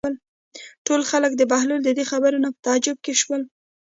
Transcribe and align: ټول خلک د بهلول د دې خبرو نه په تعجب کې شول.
ټول 0.85 1.01
خلک 1.09 1.31
د 1.37 1.41
بهلول 1.51 1.81
د 1.83 1.89
دې 1.97 2.03
خبرو 2.11 2.41
نه 2.43 2.49
په 2.53 2.59
تعجب 2.65 2.97
کې 3.05 3.13
شول. 3.21 3.41